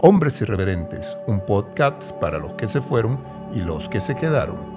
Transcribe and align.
Hombres 0.00 0.40
Irreverentes, 0.40 1.16
un 1.26 1.40
podcast 1.40 2.12
para 2.12 2.38
los 2.38 2.54
que 2.54 2.66
se 2.66 2.80
fueron 2.80 3.20
y 3.54 3.60
los 3.60 3.88
que 3.88 4.00
se 4.00 4.16
quedaron. 4.16 4.71